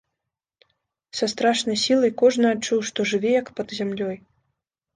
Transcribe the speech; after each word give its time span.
Са 1.19 1.29
страшнай 1.33 1.77
сілай 1.83 2.13
кожны 2.23 2.47
адчуў, 2.55 2.79
што 2.93 2.99
жыве 3.13 3.31
як 3.39 3.55
пад 3.61 3.67
зямлёй. 3.81 4.15